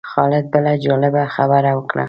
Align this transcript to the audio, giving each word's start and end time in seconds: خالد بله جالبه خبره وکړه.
خالد 0.11 0.45
بله 0.53 0.71
جالبه 0.85 1.23
خبره 1.35 1.71
وکړه. 1.75 1.99